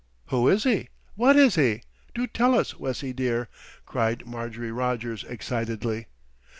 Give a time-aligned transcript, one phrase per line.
[0.29, 0.89] "Who is he?
[1.13, 1.83] What is he?
[2.15, 3.49] Do tell us, Wessie, dear,"
[3.85, 6.07] cried Marjorie Rogers excitedly.